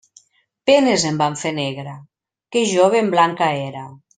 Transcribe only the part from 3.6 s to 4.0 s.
era.